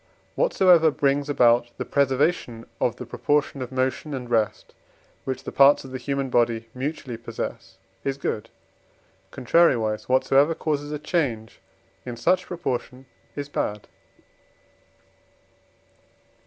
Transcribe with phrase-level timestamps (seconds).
[0.33, 4.73] Whatsoever brings about the preservation of the proportion of motion and rest,
[5.25, 8.49] which the parts of the human body mutually possess, is good;
[9.29, 11.59] contrariwise, whatsoever causes a change
[12.03, 13.87] in such proportion is bad.